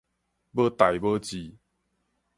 [0.55, 1.55] 無代無誌